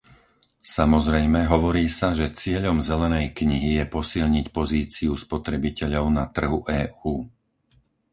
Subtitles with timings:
[0.75, 7.15] Samozrejme, hovorí sa, že cieľom zelenej knihy je posilniť pozíciu spotrebiteľov na trhu EÚ.